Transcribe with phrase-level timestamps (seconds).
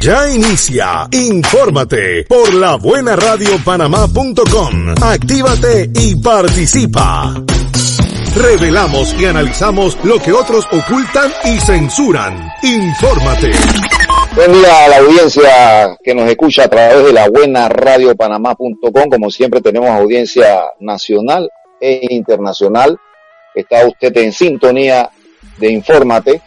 [0.00, 1.08] Ya inicia.
[1.10, 4.94] Infórmate por la buena radio panamá.com.
[5.02, 7.34] Actívate y participa.
[8.36, 12.48] Revelamos y analizamos lo que otros ocultan y censuran.
[12.62, 13.50] Infórmate.
[14.36, 19.08] Buen día a la audiencia que nos escucha a través de la buena radio panamá.com.
[19.10, 21.50] Como siempre tenemos audiencia nacional
[21.80, 22.98] e internacional.
[23.54, 25.10] Está usted en sintonía
[25.56, 26.42] de Infórmate.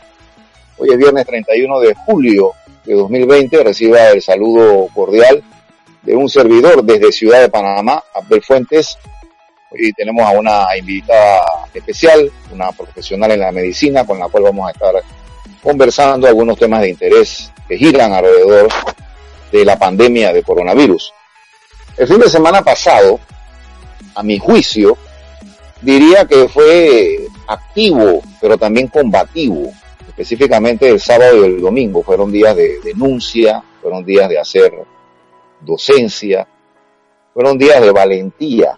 [0.78, 2.54] Hoy es viernes 31 de julio
[2.86, 5.44] de 2020 reciba el saludo cordial
[6.02, 8.98] de un servidor desde Ciudad de Panamá, Abel Fuentes.
[9.72, 11.42] Hoy tenemos a una invitada
[11.74, 14.96] especial, una profesional en la medicina con la cual vamos a estar
[15.62, 18.70] conversando algunos temas de interés que giran alrededor
[19.52, 21.14] de la pandemia de coronavirus.
[21.98, 23.20] El fin de semana pasado,
[24.16, 24.98] a mi juicio,
[25.82, 29.72] diría que fue activo, pero también combativo
[30.20, 34.74] específicamente el sábado y el domingo fueron días de denuncia, fueron días de hacer
[35.62, 36.46] docencia,
[37.34, 38.78] fueron días de valentía.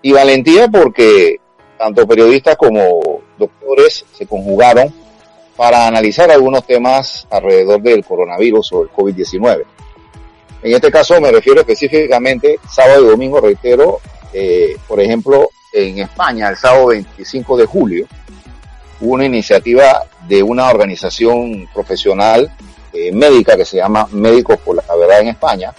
[0.00, 1.36] Y valentía porque
[1.76, 4.90] tanto periodistas como doctores se conjugaron
[5.58, 9.64] para analizar algunos temas alrededor del coronavirus o el COVID-19.
[10.62, 14.00] En este caso me refiero específicamente sábado y domingo, reitero,
[14.32, 18.06] eh, por ejemplo, en España, el sábado 25 de julio,
[19.00, 22.50] hubo una iniciativa de una organización profesional
[22.92, 25.72] eh, médica que se llama Médicos por la Verdad en España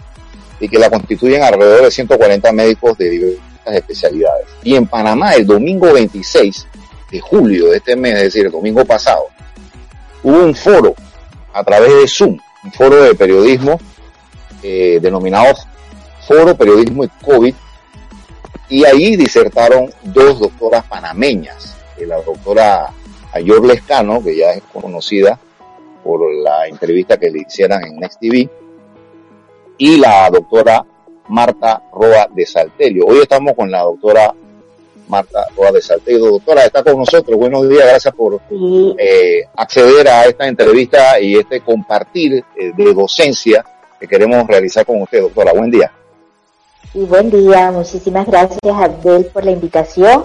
[0.60, 4.48] y que la constituyen alrededor de 140 médicos de diversas especialidades.
[4.64, 6.68] Y en Panamá, el domingo 26
[7.12, 9.26] de julio de este mes, es decir, el domingo pasado,
[10.24, 10.94] hubo un foro
[11.54, 13.80] a través de Zoom, un foro de periodismo
[14.62, 15.56] eh, denominado
[16.28, 17.56] Foro Periodismo y COVID,
[18.70, 22.94] y ahí disertaron dos doctoras panameñas, eh, la doctora
[23.32, 25.40] Ayor Lescano, que ya es conocida
[26.04, 28.50] por la entrevista que le hicieran en Next TV,
[29.78, 30.86] y la doctora
[31.28, 33.06] Marta Roa de Saltelio.
[33.06, 34.34] Hoy estamos con la doctora
[35.08, 36.32] Marta Roa de Saltelio.
[36.32, 37.38] Doctora, está con nosotros.
[37.38, 38.42] Buenos días, gracias por
[38.98, 43.66] eh, acceder a esta entrevista y este compartir eh, de docencia
[44.00, 45.54] que queremos realizar con usted, doctora.
[45.54, 45.92] Buen día.
[46.94, 50.24] Y buen día, muchísimas gracias Abdel por la invitación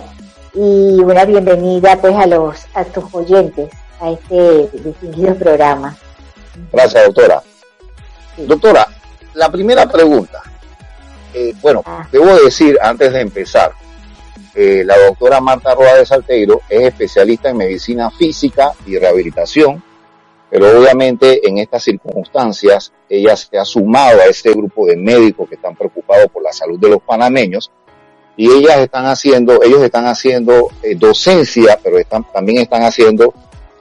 [0.55, 3.71] y una bienvenida pues a los a tus oyentes
[4.01, 5.97] a este distinguido programa.
[6.73, 7.43] Gracias, doctora.
[8.37, 8.87] Doctora,
[9.35, 10.43] la primera pregunta.
[11.33, 12.07] Eh, bueno, ah.
[12.13, 13.73] debo decir antes de empezar,
[14.55, 19.83] eh, la doctora Marta Roa de Salteiro es especialista en medicina física y rehabilitación,
[20.49, 25.57] pero obviamente en estas circunstancias ella se ha sumado a este grupo de médicos que
[25.57, 27.73] están preocupados por la salud de los panameños
[28.37, 33.33] y ellas están haciendo, ellos están haciendo eh, docencia, pero están, también están haciendo,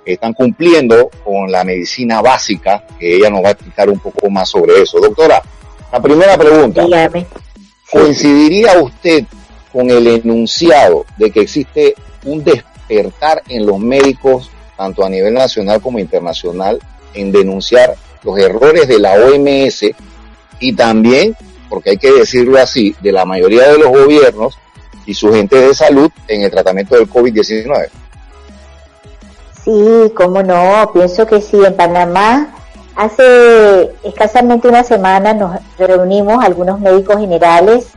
[0.05, 4.49] están cumpliendo con la medicina básica, que ella nos va a explicar un poco más
[4.49, 4.99] sobre eso.
[4.99, 5.41] Doctora,
[5.91, 6.85] la primera pregunta.
[7.91, 9.25] ¿Coincidiría usted
[9.71, 15.81] con el enunciado de que existe un despertar en los médicos, tanto a nivel nacional
[15.81, 16.79] como internacional,
[17.13, 19.85] en denunciar los errores de la OMS
[20.59, 21.35] y también
[21.73, 24.59] porque hay que decirlo así, de la mayoría de los gobiernos
[25.07, 27.89] y sus gente de salud en el tratamiento del COVID-19.
[29.63, 32.53] Sí, cómo no, pienso que sí, en Panamá
[32.95, 37.87] hace escasamente una semana nos reunimos algunos médicos generales,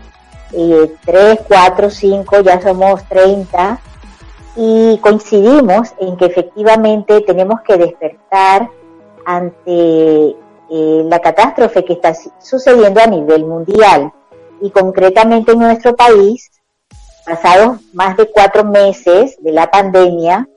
[0.53, 3.79] eh, tres, cuatro, cinco, ya somos 30,
[4.57, 8.71] y coincidimos en que efectivamente tenemos que despertar
[9.27, 10.35] ante
[10.71, 14.13] eh, la catástrofe que está sucediendo a nivel mundial
[14.61, 16.51] y concretamente en nuestro país,
[17.25, 20.49] pasados más de cuatro meses de la pandemia,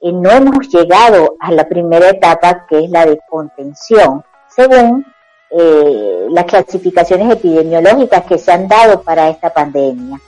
[0.00, 5.06] eh, no hemos llegado a la primera etapa que es la de contención, según
[5.50, 10.20] eh, las clasificaciones epidemiológicas que se han dado para esta pandemia.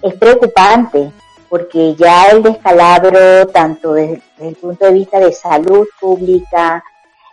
[0.00, 1.10] Es preocupante
[1.48, 6.84] porque ya el descalabro, tanto desde el punto de vista de salud pública,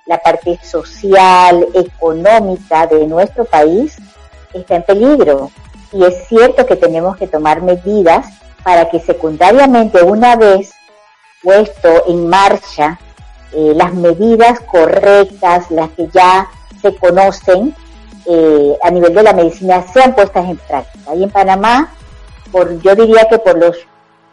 [0.06, 3.98] la parte social, económica de nuestro país
[4.54, 5.52] está en peligro.
[5.92, 8.28] Y es cierto que tenemos que tomar medidas
[8.64, 10.74] para que secundariamente, una vez
[11.44, 13.00] puesto en marcha
[13.52, 16.48] eh, las medidas correctas, las que ya
[16.82, 17.76] se conocen
[18.26, 21.16] eh, a nivel de la medicina, sean puestas en práctica.
[21.16, 21.94] Y en Panamá,
[22.52, 23.78] por, yo diría que por los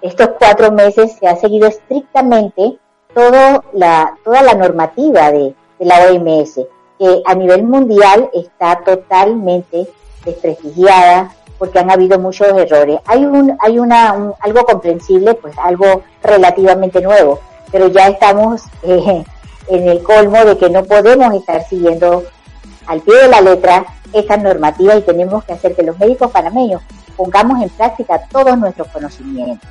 [0.01, 2.79] estos cuatro meses se ha seguido estrictamente
[3.15, 5.55] todo la, toda la normativa de,
[5.85, 6.61] la OMS,
[6.99, 9.87] que a nivel mundial está totalmente
[10.25, 12.99] desprestigiada porque han habido muchos errores.
[13.07, 17.41] Hay un, hay una, algo comprensible, pues algo relativamente nuevo,
[17.71, 19.25] pero ya estamos eh,
[19.69, 22.25] en el colmo de que no podemos estar siguiendo
[22.87, 26.83] al pie de la letra esta normativa y tenemos que hacer que los médicos panameños
[27.17, 29.69] pongamos en práctica todos nuestros conocimientos.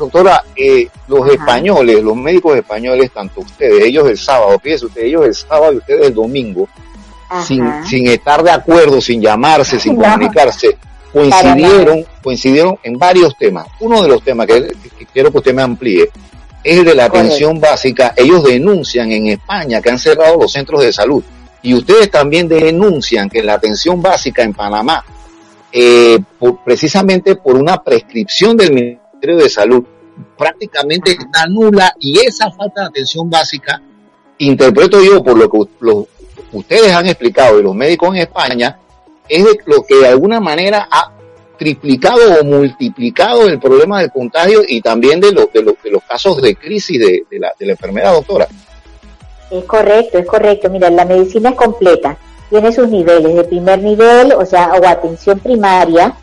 [0.00, 5.26] Doctora, eh, los españoles, los médicos españoles, tanto ustedes, ellos el sábado, fíjense ustedes, ellos
[5.26, 6.68] el sábado y ustedes el domingo,
[7.46, 10.78] sin, sin estar de acuerdo, sin llamarse, sin comunicarse,
[11.12, 13.66] coincidieron, coincidieron en varios temas.
[13.80, 14.72] Uno de los temas que,
[15.12, 16.08] quiero que usted me amplíe
[16.64, 18.14] es el de la atención básica.
[18.16, 21.22] Ellos denuncian en España que han cerrado los centros de salud.
[21.60, 25.04] Y ustedes también denuncian que la atención básica en Panamá,
[25.70, 26.18] eh,
[26.64, 29.84] precisamente por una prescripción del Ministerio de Salud,
[30.38, 33.82] prácticamente está nula y esa falta de atención básica,
[34.38, 36.06] interpreto yo por lo que
[36.52, 38.78] ustedes han explicado y los médicos en España,
[39.28, 41.12] es lo que de alguna manera ha
[41.58, 46.98] triplicado o multiplicado el problema del contagio y también de, de, los casos de crisis
[46.98, 48.48] de, la, de la enfermedad, doctora.
[49.50, 50.70] Es correcto, es correcto.
[50.70, 52.16] Mira, la medicina es completa.
[52.48, 56.14] Tiene sus niveles de primer nivel, o sea, o atención primaria,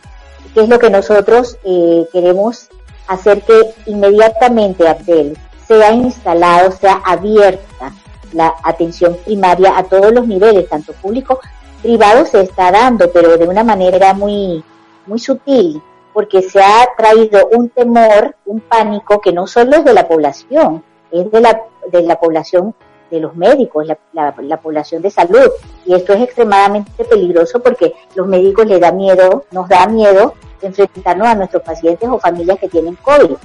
[0.55, 2.69] que es lo que nosotros eh, queremos
[3.07, 5.37] hacer que inmediatamente, Abdel,
[5.67, 7.93] sea instalado, sea abierta
[8.33, 11.39] la atención primaria a todos los niveles, tanto público,
[11.81, 14.63] privado se está dando, pero de una manera muy,
[15.05, 15.81] muy sutil,
[16.13, 20.83] porque se ha traído un temor, un pánico que no solo es de la población,
[21.11, 21.61] es de la,
[21.91, 22.75] de la población
[23.09, 25.49] de los médicos, la, la, población de salud.
[25.85, 31.27] Y esto es extremadamente peligroso porque los médicos les da miedo, nos da miedo enfrentarnos
[31.27, 33.35] a nuestros pacientes o familias que tienen COVID.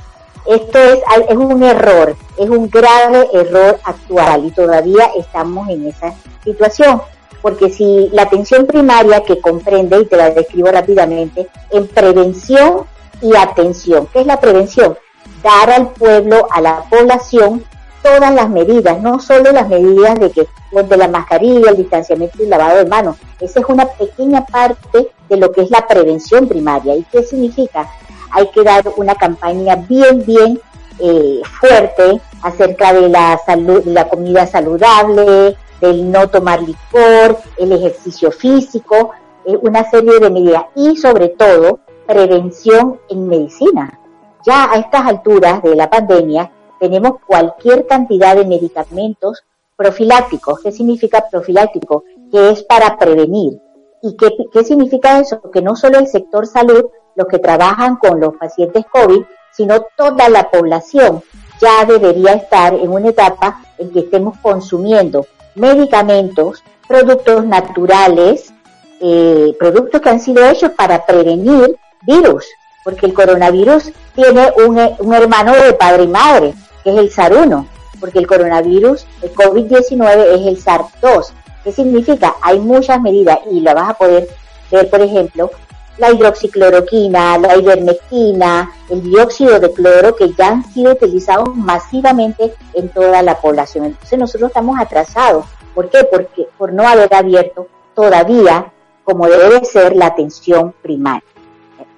[0.47, 6.15] Esto es, es un error, es un grave error actual y todavía estamos en esa
[6.43, 7.01] situación.
[7.41, 12.85] Porque si la atención primaria que comprende, y te la describo rápidamente, en prevención
[13.21, 14.97] y atención, ¿qué es la prevención?
[15.43, 17.65] Dar al pueblo, a la población,
[18.03, 22.45] todas las medidas, no solo las medidas de que de la mascarilla, el distanciamiento y
[22.45, 23.17] el lavado de manos.
[23.41, 26.97] Esa es una pequeña parte de lo que es la prevención primaria.
[26.97, 27.89] ¿Y qué significa?
[28.31, 30.59] Hay que dar una campaña bien, bien
[30.99, 38.31] eh, fuerte acerca de la salud, la comida saludable, del no tomar licor, el ejercicio
[38.31, 39.11] físico,
[39.45, 43.99] eh, una serie de medidas y sobre todo prevención en medicina.
[44.47, 46.51] Ya a estas alturas de la pandemia
[46.83, 49.45] tenemos cualquier cantidad de medicamentos
[49.77, 50.59] profilácticos.
[50.59, 52.03] ¿Qué significa profiláctico?
[52.33, 53.61] Que es para prevenir.
[54.03, 55.41] ¿Y qué, qué significa eso?
[55.53, 60.29] Que no solo el sector salud, los que trabajan con los pacientes COVID, sino toda
[60.29, 61.23] la población
[61.61, 68.53] ya debería estar en una etapa en que estemos consumiendo medicamentos, productos naturales,
[69.01, 72.45] eh, productos que han sido hechos para prevenir virus,
[72.83, 77.67] porque el coronavirus tiene un, un hermano de padre y madre, que es el SARS-1,
[78.01, 81.33] porque el coronavirus, el COVID-19 es el SARS-2.
[81.65, 82.35] ¿Qué significa?
[82.43, 84.29] Hay muchas medidas y lo vas a poder
[84.71, 85.51] ver, por ejemplo,
[85.99, 92.89] la hidroxicloroquina, la ivermectina, el dióxido de cloro que ya han sido utilizados masivamente en
[92.89, 93.87] toda la población.
[93.87, 95.47] Entonces nosotros estamos atrasados.
[95.75, 96.05] ¿Por qué?
[96.05, 98.73] Porque por no haber abierto todavía
[99.05, 101.32] como debe ser la atención primaria.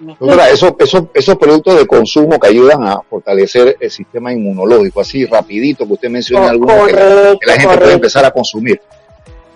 [0.07, 5.25] Doctora, eso, eso, esos productos de consumo que ayudan a fortalecer el sistema inmunológico, así
[5.25, 8.81] rapidito que usted menciona algunos que, la gente puede empezar a consumir.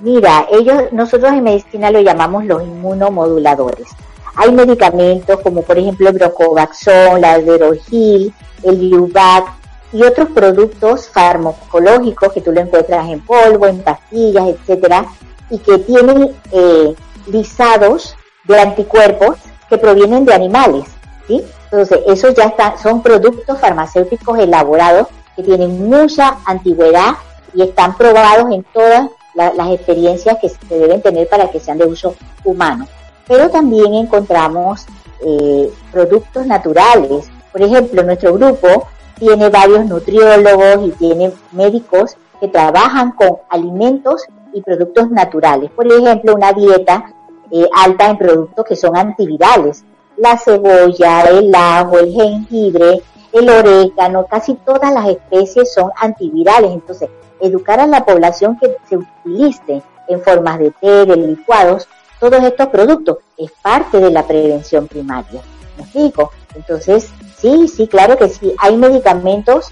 [0.00, 3.88] Mira, ellos, nosotros en medicina lo llamamos los inmunomoduladores.
[4.36, 9.52] Hay medicamentos como por ejemplo el brocovaxón, la alderogil, el liubac
[9.92, 15.06] y otros productos farmacológicos que tú lo encuentras en polvo, en pastillas, etcétera,
[15.50, 16.94] y que tienen eh,
[17.26, 18.14] lisados
[18.44, 19.38] de anticuerpos
[19.68, 20.84] que provienen de animales,
[21.26, 21.44] ¿sí?
[21.70, 27.14] Entonces, esos ya están, son productos farmacéuticos elaborados que tienen mucha antigüedad
[27.54, 31.86] y están probados en todas las experiencias que se deben tener para que sean de
[31.86, 32.88] uso humano.
[33.26, 34.86] Pero también encontramos
[35.20, 37.28] eh, productos naturales.
[37.52, 44.62] Por ejemplo, nuestro grupo tiene varios nutriólogos y tiene médicos que trabajan con alimentos y
[44.62, 45.70] productos naturales.
[45.70, 47.12] Por ejemplo, una dieta
[47.50, 49.84] eh, alta en productos que son antivirales.
[50.16, 53.02] La cebolla, el ajo, el jengibre,
[53.32, 56.72] el orégano, casi todas las especies son antivirales.
[56.72, 57.08] Entonces,
[57.40, 61.86] educar a la población que se utilice en formas de té, de licuados,
[62.18, 63.18] todos estos productos.
[63.36, 65.40] Es parte de la prevención primaria.
[65.76, 66.32] ¿Me explico?
[66.54, 68.54] Entonces, sí, sí, claro que sí.
[68.58, 69.70] Hay medicamentos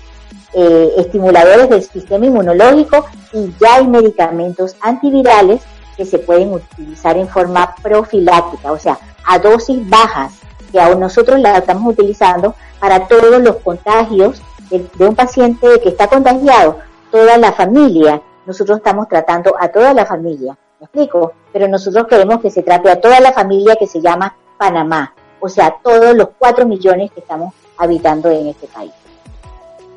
[0.52, 5.62] eh, estimuladores del sistema inmunológico y ya hay medicamentos antivirales
[5.96, 10.34] que se pueden utilizar en forma profiláctica, o sea, a dosis bajas,
[10.70, 15.88] que aún nosotros la estamos utilizando para todos los contagios de, de un paciente que
[15.88, 16.78] está contagiado,
[17.10, 18.20] toda la familia.
[18.44, 21.32] Nosotros estamos tratando a toda la familia, ¿me explico?
[21.52, 25.48] Pero nosotros queremos que se trate a toda la familia que se llama Panamá, o
[25.48, 28.92] sea, todos los cuatro millones que estamos habitando en este país.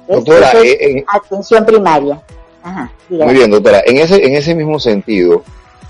[0.08, 2.20] Doctora, eh, atención primaria.
[3.10, 3.82] muy bien, doctora.
[3.86, 5.44] En ese, en ese mismo sentido,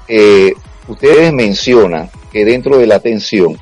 [0.09, 0.53] eh,
[0.87, 3.57] ustedes mencionan que dentro de la atención,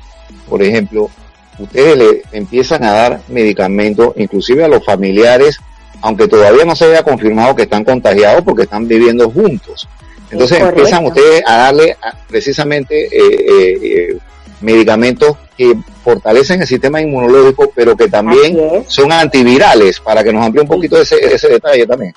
[0.48, 1.10] por ejemplo,
[1.58, 5.58] ustedes le empiezan a dar medicamentos, inclusive a los familiares,
[6.00, 9.88] aunque todavía no se haya confirmado que están contagiados porque están viviendo juntos.
[10.30, 11.96] Entonces empiezan ustedes a darle
[12.28, 14.18] precisamente eh, eh
[14.60, 20.62] medicamentos que fortalecen el sistema inmunológico, pero que también son antivirales, para que nos amplíe
[20.62, 22.14] un poquito ese, ese detalle también.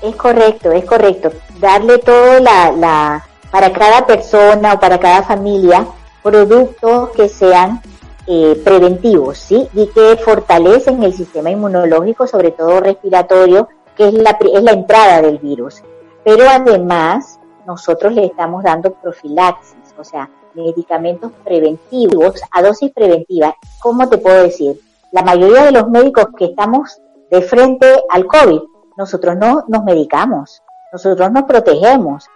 [0.00, 1.32] Es correcto, es correcto.
[1.60, 5.86] Darle todo la, la, para cada persona o para cada familia,
[6.22, 7.80] productos que sean
[8.26, 9.68] eh, preventivos, ¿sí?
[9.74, 15.20] Y que fortalecen el sistema inmunológico, sobre todo respiratorio, que es la, es la entrada
[15.20, 15.82] del virus.
[16.24, 23.54] Pero además, nosotros le estamos dando profilaxis, o sea, medicamentos preventivos a dosis preventiva.
[23.80, 24.80] ¿Cómo te puedo decir?
[25.10, 26.98] La mayoría de los médicos que estamos
[27.30, 28.60] de frente al COVID,
[28.96, 32.26] nosotros no nos medicamos, nosotros nos protegemos.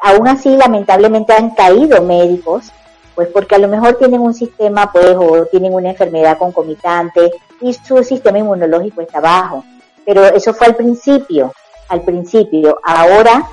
[0.00, 2.72] Aún así, lamentablemente han caído médicos,
[3.14, 7.30] pues porque a lo mejor tienen un sistema, pues, o tienen una enfermedad concomitante
[7.60, 9.64] y su sistema inmunológico está bajo.
[10.04, 11.52] Pero eso fue al principio,
[11.88, 12.78] al principio.
[12.82, 13.48] Ahora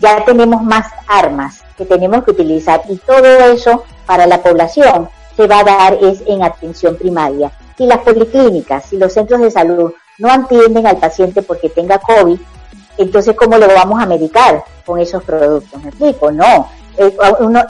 [0.00, 5.46] ya tenemos más armas que tenemos que utilizar y todo eso para la población se
[5.46, 7.52] va a dar es en atención primaria.
[7.76, 12.38] Si las policlínicas, si los centros de salud no atienden al paciente porque tenga COVID,
[12.98, 15.82] entonces ¿cómo lo vamos a medicar con esos productos?
[15.82, 16.30] ¿Me explico?
[16.30, 17.16] No, eh,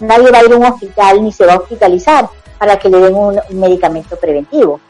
[0.01, 2.29] nadie va a ir a un hospital ni se va a hospitalizar
[2.59, 4.81] para que le den un, medicamento preventivo.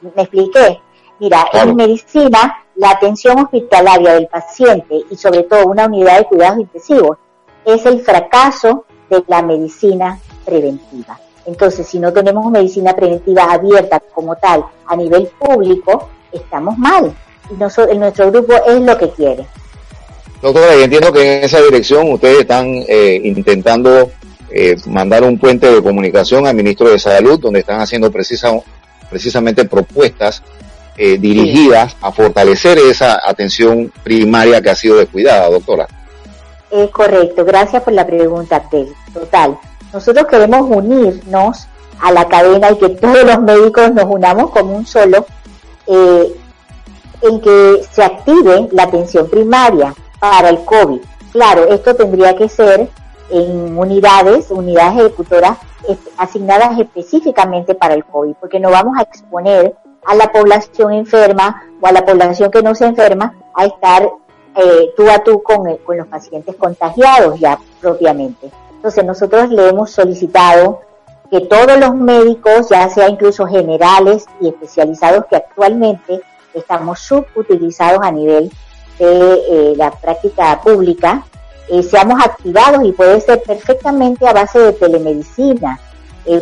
[0.00, 0.80] ¿Me expliqué?
[1.20, 6.58] Mira, en medicina, la atención hospitalaria del paciente y sobre todo una unidad de cuidados
[6.58, 7.18] intensivos
[7.64, 11.18] es el fracaso de la medicina preventiva.
[11.46, 17.14] Entonces, si no tenemos medicina preventiva abierta como tal a nivel público, estamos mal.
[17.50, 19.46] Y nosotros, nuestro grupo es lo que quiere.
[20.44, 24.10] Doctora, y entiendo que en esa dirección ustedes están eh, intentando
[24.50, 28.52] eh, mandar un puente de comunicación al ministro de Salud, donde están haciendo precisa,
[29.08, 30.42] precisamente propuestas
[30.98, 35.88] eh, dirigidas a fortalecer esa atención primaria que ha sido descuidada, doctora.
[36.70, 38.92] Es correcto, gracias por la pregunta, Abdel.
[39.14, 39.58] Total.
[39.94, 41.68] Nosotros queremos unirnos
[42.02, 45.24] a la cadena y que todos los médicos nos unamos como un solo,
[45.86, 46.36] eh,
[47.22, 49.94] en que se active la atención primaria
[50.30, 51.00] para el COVID.
[51.32, 52.88] Claro, esto tendría que ser
[53.28, 55.58] en unidades, unidades ejecutoras
[56.16, 59.74] asignadas específicamente para el COVID, porque no vamos a exponer
[60.06, 64.08] a la población enferma o a la población que no se enferma a estar
[64.56, 68.50] eh, tú a tú con, con los pacientes contagiados ya propiamente.
[68.76, 70.80] Entonces nosotros le hemos solicitado
[71.30, 76.22] que todos los médicos, ya sea incluso generales y especializados que actualmente
[76.54, 78.50] estamos subutilizados a nivel
[78.98, 81.24] de eh, la práctica pública,
[81.90, 85.80] seamos activados y puede ser perfectamente a base de telemedicina,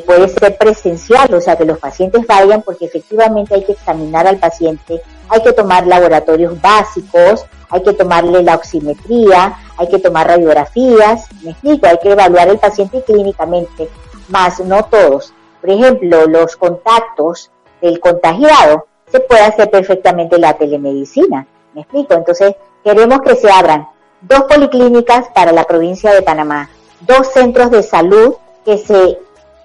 [0.04, 4.38] puede ser presencial, o sea, que los pacientes vayan porque efectivamente hay que examinar al
[4.38, 11.26] paciente, hay que tomar laboratorios básicos, hay que tomarle la oximetría, hay que tomar radiografías,
[11.42, 13.88] me explico, hay que evaluar el paciente clínicamente,
[14.28, 15.32] más no todos.
[15.60, 22.14] Por ejemplo, los contactos del contagiado se puede hacer perfectamente la telemedicina, me explico.
[22.14, 23.88] Entonces, queremos que se abran
[24.20, 29.18] dos policlínicas para la provincia de Panamá, dos centros de salud que se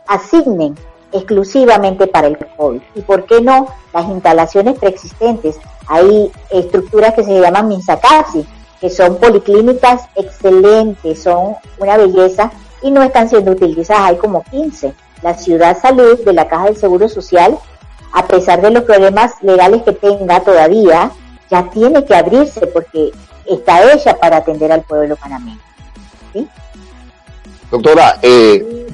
[0.07, 0.75] asignen
[1.11, 2.81] exclusivamente para el COVID.
[2.95, 8.45] Y por qué no las instalaciones preexistentes hay estructuras que se llaman Minsakasi,
[8.81, 14.03] que son policlínicas excelentes, son una belleza y no están siendo utilizadas.
[14.03, 14.93] Hay como 15.
[15.23, 17.57] La Ciudad Salud de la Caja del Seguro Social,
[18.13, 21.11] a pesar de los problemas legales que tenga todavía,
[21.49, 23.11] ya tiene que abrirse porque
[23.45, 25.59] está hecha para atender al pueblo panameño.
[27.71, 28.87] Doctora, eh,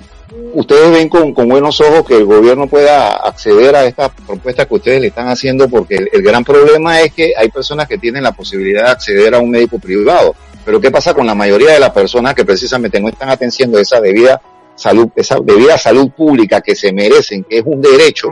[0.53, 5.01] ustedes ven con, buenos ojos que el gobierno pueda acceder a esta propuesta que ustedes
[5.01, 8.85] le están haciendo, porque el, gran problema es que hay personas que tienen la posibilidad
[8.85, 10.35] de acceder a un médico privado.
[10.65, 13.99] Pero ¿qué pasa con la mayoría de las personas que precisamente no están atendiendo esa
[13.99, 14.41] debida
[14.75, 18.29] salud, esa debida salud pública que se merecen, que es un derecho,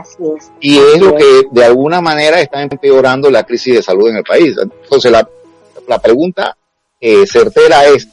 [0.60, 4.24] y es lo que de alguna manera está empeorando la crisis de salud en el
[4.24, 4.56] país.
[4.60, 5.28] Entonces la,
[5.86, 6.56] la pregunta
[7.00, 8.08] eh, certera es,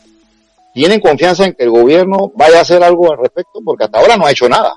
[0.73, 3.59] ¿tienen confianza en que el gobierno vaya a hacer algo al respecto?
[3.63, 4.73] Porque hasta ahora no ha hecho nada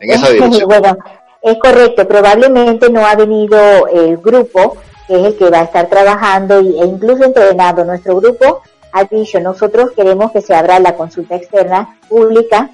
[0.00, 0.68] en esa dirección.
[0.68, 0.96] Bueno,
[1.42, 4.76] es correcto, probablemente no ha venido el grupo
[5.06, 7.84] que es el que va a estar trabajando e incluso entrenando.
[7.84, 8.62] Nuestro grupo
[9.10, 12.70] dicho, nosotros queremos que se abra la consulta externa pública,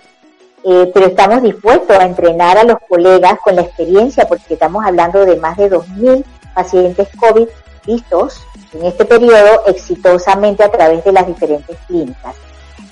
[0.65, 5.25] eh, pero estamos dispuestos a entrenar a los colegas con la experiencia, porque estamos hablando
[5.25, 7.49] de más de 2.000 pacientes COVID
[7.87, 12.35] vistos en este periodo exitosamente a través de las diferentes clínicas.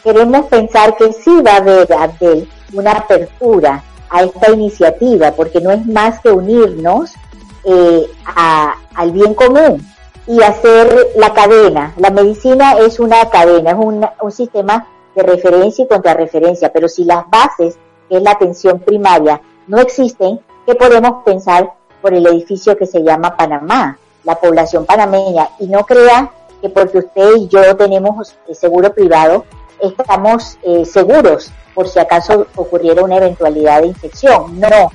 [0.03, 5.73] Queremos pensar que sí va a haber, Abdel, una apertura a esta iniciativa, porque no
[5.73, 7.13] es más que unirnos
[7.65, 8.07] eh,
[8.95, 9.85] al bien común
[10.27, 11.95] y hacer la cadena.
[11.97, 17.05] La medicina es una cadena, es un, un sistema de referencia y contrarreferencia, pero si
[17.05, 17.79] las bases,
[18.09, 23.03] que es la atención primaria, no existen, ¿qué podemos pensar por el edificio que se
[23.03, 23.99] llama Panamá?
[24.27, 26.31] la población panameña y no crea
[26.61, 29.45] que porque usted y yo tenemos seguro privado
[29.81, 34.59] estamos eh, seguros por si acaso ocurriera una eventualidad de infección.
[34.59, 34.91] No,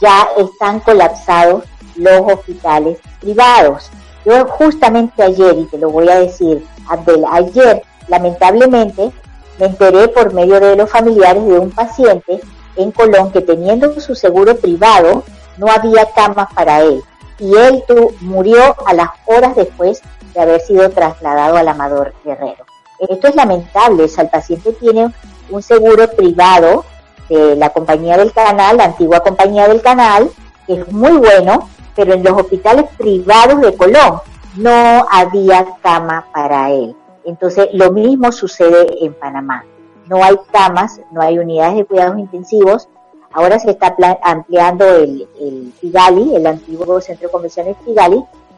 [0.00, 1.64] ya están colapsados
[1.96, 3.90] los hospitales privados.
[4.26, 9.12] Yo justamente ayer, y te lo voy a decir, Abdel, ayer lamentablemente
[9.58, 12.40] me enteré por medio de los familiares de un paciente
[12.74, 15.22] en Colón que teniendo su seguro privado
[15.56, 17.02] no había camas para él
[17.38, 17.84] y él
[18.20, 20.02] murió a las horas después
[20.34, 22.64] de haber sido trasladado al Amador Guerrero.
[22.98, 25.12] Esto es lamentable, o el paciente tiene
[25.50, 26.84] un seguro privado
[27.28, 30.30] de la compañía del canal, la antigua compañía del canal,
[30.66, 34.20] que es muy bueno, pero en los hospitales privados de Colón
[34.56, 36.94] no había cama para él.
[37.24, 39.64] Entonces, lo mismo sucede en Panamá.
[40.06, 42.88] No hay camas, no hay unidades de cuidados intensivos,
[43.36, 47.76] Ahora se está ampliando el, el el antiguo centro de convenciones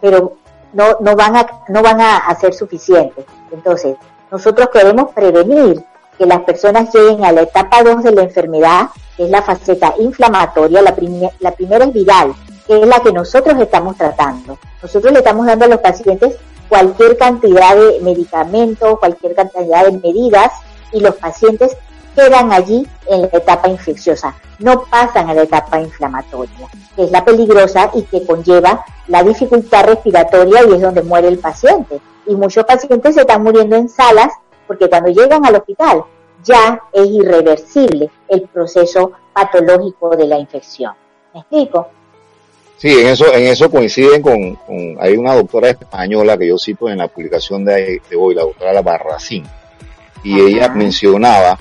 [0.00, 0.34] pero
[0.72, 3.24] no, no, van a, no van a, ser suficientes.
[3.50, 3.96] Entonces,
[4.30, 5.82] nosotros queremos prevenir
[6.16, 9.94] que las personas lleguen a la etapa 2 de la enfermedad, que es la faceta
[9.98, 10.94] inflamatoria, la,
[11.40, 12.32] la primera es viral,
[12.68, 14.58] que es la que nosotros estamos tratando.
[14.80, 16.36] Nosotros le estamos dando a los pacientes
[16.68, 20.52] cualquier cantidad de medicamentos, cualquier cantidad de medidas,
[20.92, 21.76] y los pacientes
[22.14, 27.24] quedan allí en la etapa infecciosa, no pasan a la etapa inflamatoria, que es la
[27.24, 32.00] peligrosa y que conlleva la dificultad respiratoria y es donde muere el paciente.
[32.26, 34.32] Y muchos pacientes se están muriendo en salas
[34.66, 36.04] porque cuando llegan al hospital
[36.42, 40.94] ya es irreversible el proceso patológico de la infección.
[41.32, 41.88] ¿Me explico?
[42.78, 44.56] Sí, en eso, en eso coinciden con,
[45.00, 49.44] hay una doctora española que yo cito en la publicación de, hoy, la doctora Barracín,
[50.22, 51.58] y ella mencionaba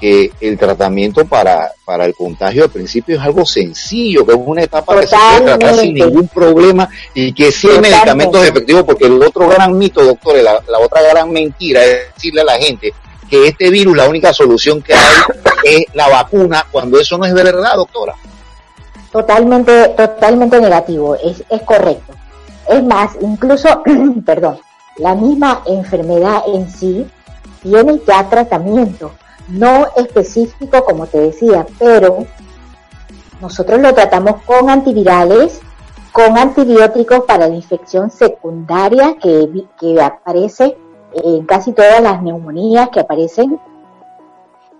[0.00, 4.62] que el tratamiento para, para el contagio al principio es algo sencillo, que es una
[4.62, 9.06] etapa que se puede tratar sin ningún problema y que sí hay medicamentos efectivos, porque
[9.06, 12.92] el otro gran mito, doctor, la, la otra gran mentira es decirle a la gente
[13.28, 15.22] que este virus, la única solución que hay
[15.64, 18.14] es la vacuna, cuando eso no es verdad, doctora.
[19.12, 22.14] Totalmente, totalmente negativo, es, es correcto.
[22.66, 23.82] Es más, incluso,
[24.24, 24.58] perdón,
[24.96, 27.06] la misma enfermedad en sí
[27.62, 29.12] tiene ya tratamiento
[29.48, 32.26] no específico, como te decía, pero
[33.40, 35.60] nosotros lo tratamos con antivirales,
[36.12, 40.76] con antibióticos para la infección secundaria que, que aparece
[41.12, 43.60] en casi todas las neumonías que aparecen.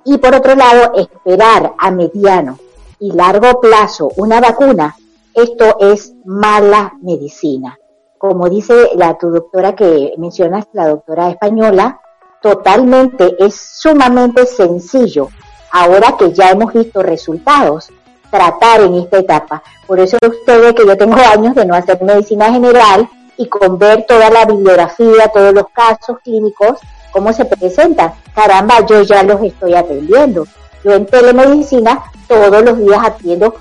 [0.05, 2.59] Y por otro lado, esperar a mediano
[3.03, 4.95] y largo plazo una vacuna,
[5.35, 7.77] esto es mala medicina.
[8.17, 12.01] Como dice la tu doctora que mencionas, la doctora española,
[12.41, 15.31] totalmente, es sumamente sencillo,
[15.73, 17.91] ahora que ya hemos visto resultados,
[18.31, 19.65] tratar en esta etapa.
[19.89, 24.05] Por eso usted que yo tengo años de no hacer medicina general y con ver
[24.07, 26.79] toda la bibliografía, todos los casos clínicos,
[27.11, 28.13] cómo se presentan.
[28.33, 30.47] Caramba, yo ya los estoy atendiendo.
[30.85, 33.55] Yo en telemedicina todos los días atiendo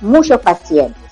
[0.00, 1.02] muchos pacientes.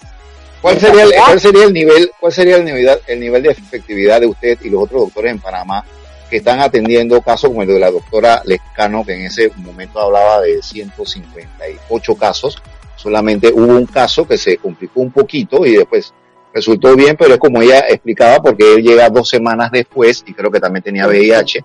[0.60, 4.20] ¿Cuál sería, el, ¿Cuál sería el nivel, cuál sería el nivel, el nivel de efectividad
[4.20, 5.84] de usted y los otros doctores en Panamá
[6.30, 10.40] que están atendiendo casos como el de la doctora Lescano, que en ese momento hablaba
[10.40, 12.62] de 158 casos.
[12.96, 16.14] Solamente hubo un caso que se complicó un poquito y después
[16.54, 20.50] resultó bien, pero es como ella explicaba, porque él llega dos semanas después y creo
[20.50, 21.64] que también tenía VIH.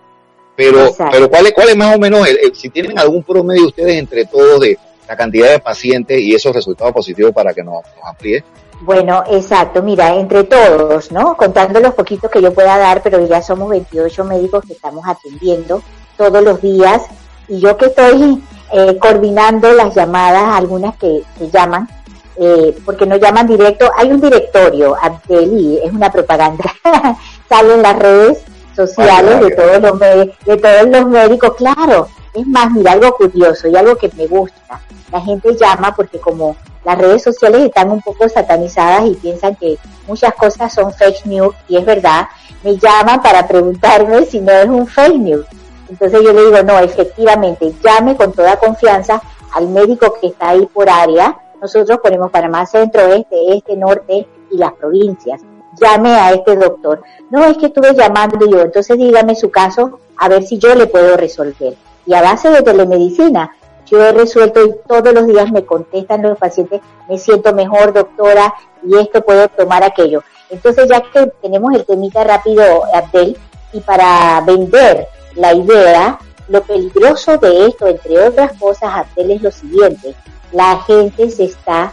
[0.56, 4.26] Pero, pero ¿cuál es, cuál es más o menos, si tienen algún promedio ustedes entre
[4.26, 8.44] todos de la cantidad de pacientes y esos resultados positivos para que nos, nos amplíe.
[8.82, 9.82] Bueno, exacto.
[9.82, 11.36] Mira, entre todos, ¿no?
[11.36, 15.82] Contando los poquitos que yo pueda dar, pero ya somos 28 médicos que estamos atendiendo
[16.16, 17.04] todos los días
[17.48, 18.44] y yo que estoy
[18.74, 21.88] eh, coordinando las llamadas, algunas que, que llaman,
[22.36, 26.66] eh, porque no llaman directo, hay un directorio, Abdeli, es una propaganda,
[27.50, 28.44] sale en las redes
[28.78, 32.08] sociales de todos los de todos los médicos, claro.
[32.34, 34.80] Es más, mira, algo curioso y algo que me gusta.
[35.12, 39.78] La gente llama porque como las redes sociales están un poco satanizadas y piensan que
[40.08, 42.28] muchas cosas son fake news y es verdad,
[42.64, 45.46] me llaman para preguntarme si no es un fake news.
[45.90, 49.22] Entonces yo le digo, no, efectivamente, llame con toda confianza
[49.54, 51.38] al médico que está ahí por área.
[51.62, 55.42] Nosotros ponemos Panamá Centro, Este, Este, Norte y las provincias.
[55.80, 57.02] Llame a este doctor.
[57.30, 60.88] No es que estuve llamando yo, entonces dígame su caso a ver si yo le
[60.88, 61.76] puedo resolver.
[62.06, 66.38] Y a base de telemedicina, yo he resuelto y todos los días me contestan los
[66.38, 70.24] pacientes, me siento mejor doctora y esto puedo tomar aquello.
[70.50, 73.38] Entonces ya que tenemos el temita rápido, Abdel,
[73.74, 79.52] y para vender la idea, lo peligroso de esto, entre otras cosas, Abdel, es lo
[79.52, 80.16] siguiente,
[80.52, 81.92] la gente se está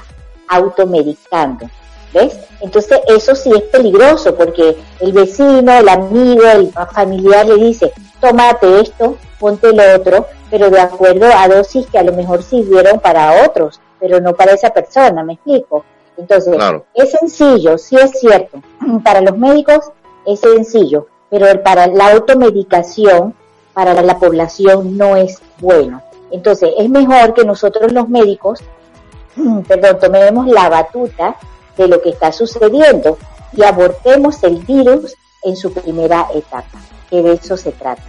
[0.49, 1.68] automedicando.
[2.14, 2.38] ¿Ves?
[2.61, 8.81] Entonces eso sí es peligroso porque el vecino, el amigo, el familiar le dice, tómate
[8.81, 13.44] esto, ponte lo otro, pero de acuerdo a dosis que a lo mejor sirvieron para
[13.44, 15.85] otros, pero no para esa persona, ¿me explico?
[16.16, 16.57] Entonces,
[16.94, 18.62] es sencillo, sí es cierto,
[19.05, 19.90] para los médicos
[20.24, 23.35] es sencillo, pero para la automedicación,
[23.72, 26.00] para la población no es bueno.
[26.31, 28.61] Entonces, es mejor que nosotros los médicos,
[29.66, 31.37] perdón, tomemos la batuta
[31.76, 33.18] de lo que está sucediendo
[33.52, 38.02] y abortemos el virus en su primera etapa, que de eso se trata.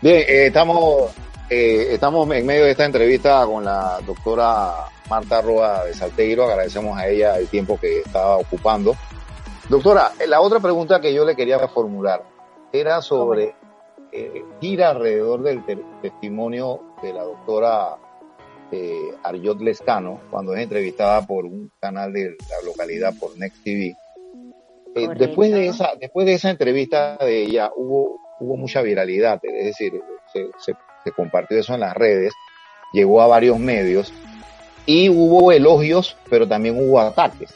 [0.00, 1.10] Bien, eh, estamos,
[1.50, 6.96] eh, estamos en medio de esta entrevista con la doctora Marta Roa de Salteiro, agradecemos
[6.98, 8.94] a ella el tiempo que estaba ocupando.
[9.68, 12.22] Doctora, la otra pregunta que yo le quería formular
[12.72, 13.54] era sobre,
[14.12, 15.64] eh, gira alrededor del
[16.02, 17.96] testimonio de la doctora
[18.72, 23.96] eh, Arjot Lescano, cuando es entrevistada por un canal de la localidad, por Next TV.
[24.94, 29.66] Eh, después, de esa, después de esa entrevista de ella hubo, hubo mucha viralidad, es
[29.66, 30.00] decir,
[30.32, 30.48] se,
[31.04, 32.32] se, compartió eso en las redes,
[32.92, 34.12] llegó a varios medios
[34.86, 37.54] y hubo elogios, pero también hubo ataques.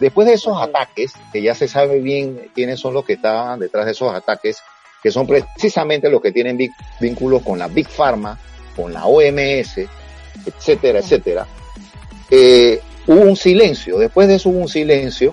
[0.00, 3.84] Después de esos ataques, que ya se sabe bien quiénes son los que estaban detrás
[3.86, 4.58] de esos ataques,
[5.02, 6.58] que son precisamente los que tienen
[6.98, 8.38] vínculos con la Big Pharma,
[8.74, 9.86] con la OMS,
[10.46, 11.46] etcétera, etcétera,
[12.30, 13.98] eh, hubo un silencio.
[13.98, 15.32] Después de eso hubo un silencio.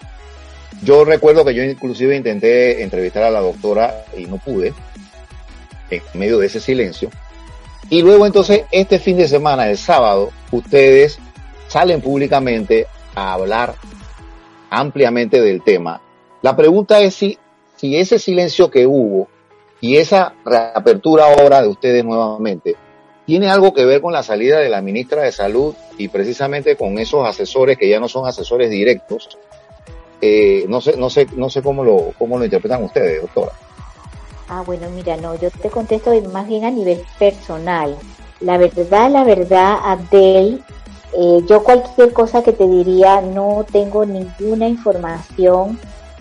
[0.84, 4.74] Yo recuerdo que yo inclusive intenté entrevistar a la doctora y no pude,
[5.90, 7.10] en medio de ese silencio.
[7.90, 11.20] Y luego entonces, este fin de semana, el sábado, ustedes
[11.68, 13.76] salen públicamente a hablar
[14.70, 16.02] ampliamente del tema.
[16.42, 17.38] La pregunta es si,
[17.76, 19.28] si ese silencio que hubo
[19.82, 22.76] y esa reapertura ahora de ustedes nuevamente
[23.26, 26.98] tiene algo que ver con la salida de la ministra de Salud y precisamente con
[26.98, 29.38] esos asesores que ya no son asesores directos.
[30.22, 33.52] Eh, no sé, no sé, no sé cómo lo, cómo lo interpretan ustedes, doctora.
[34.48, 37.98] Ah, bueno, mira, no, yo te contesto más bien a nivel personal.
[38.42, 40.64] La verdad, la verdad, Abdel,
[41.14, 45.80] eh, yo cualquier cosa que te diría, no tengo ninguna información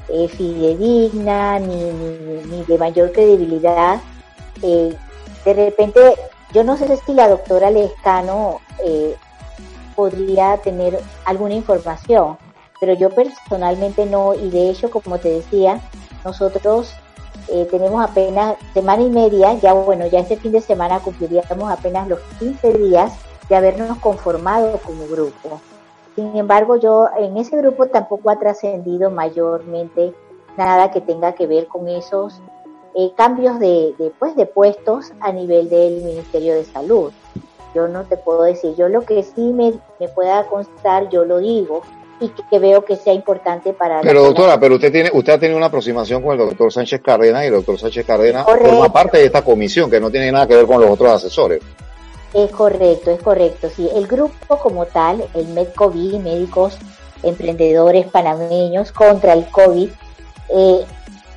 [0.08, 1.90] eh, fidedigna ni,
[2.50, 4.00] ni, de mayor credibilidad.
[4.62, 4.94] Eh,
[5.44, 6.00] de repente
[6.52, 9.16] yo no sé si la doctora Lescano eh,
[9.94, 12.36] podría tener alguna información,
[12.80, 15.80] pero yo personalmente no, y de hecho, como te decía,
[16.24, 16.94] nosotros
[17.48, 22.08] eh, tenemos apenas semana y media, ya bueno, ya este fin de semana cumpliríamos apenas
[22.08, 23.12] los 15 días
[23.48, 25.60] de habernos conformado como grupo.
[26.14, 30.14] Sin embargo, yo en ese grupo tampoco ha trascendido mayormente
[30.56, 32.40] nada que tenga que ver con esos
[32.94, 37.12] eh, cambios de, de, pues, de puestos a nivel del Ministerio de Salud.
[37.74, 41.38] Yo no te puedo decir, yo lo que sí me, me pueda constar, yo lo
[41.38, 41.82] digo
[42.20, 44.02] y que, veo que sea importante para...
[44.02, 47.44] Pero doctora, pero usted tiene usted ha tenido una aproximación con el doctor Sánchez Cárdenas
[47.44, 50.56] y el doctor Sánchez Cárdenas forma parte de esta comisión que no tiene nada que
[50.56, 51.62] ver con los otros asesores.
[52.34, 53.88] Es correcto, es correcto, sí.
[53.94, 56.78] El grupo como tal, el MedCovid, médicos
[57.22, 59.90] emprendedores panameños contra el COVID,
[60.50, 60.84] eh,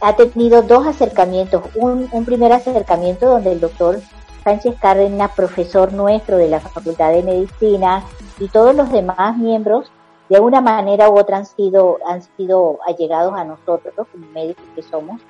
[0.04, 1.64] ha tenido dos acercamientos.
[1.76, 4.02] Un, primer acercamiento donde el doctor
[4.44, 8.04] Sánchez Cárdenas, profesor nuestro de la Facultad de Medicina,
[8.38, 9.90] y todos los demás miembros,
[10.28, 14.84] de una manera u otra han sido, han sido allegados a nosotros, como médicos que
[14.84, 15.22] somos.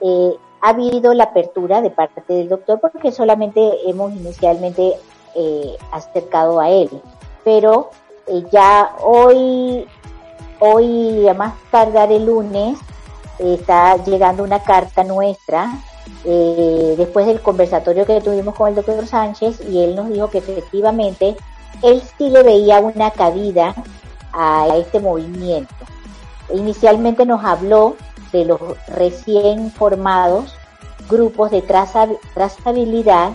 [0.00, 4.94] Eh, ha habido la apertura de parte del doctor porque solamente hemos inicialmente
[5.34, 6.90] eh, acercado a él.
[7.44, 7.90] pero
[8.26, 9.86] eh, ya hoy,
[10.60, 12.78] hoy a más tardar el lunes,
[13.38, 15.72] está llegando una carta nuestra
[16.24, 20.38] eh, después del conversatorio que tuvimos con el doctor Sánchez y él nos dijo que
[20.38, 21.36] efectivamente
[21.82, 23.74] él sí le veía una cabida
[24.32, 25.74] a este movimiento.
[26.52, 27.96] Inicialmente nos habló
[28.32, 30.54] de los recién formados
[31.08, 33.32] grupos de trazabilidad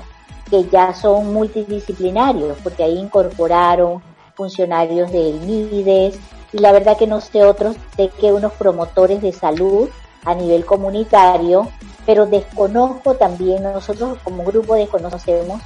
[0.50, 4.02] que ya son multidisciplinarios, porque ahí incorporaron
[4.36, 6.20] funcionarios del MIDES
[6.54, 9.90] y la verdad que no sé otros, sé que unos promotores de salud
[10.26, 11.68] a nivel comunitario,
[12.06, 15.62] pero desconozco también, nosotros como grupo desconocemos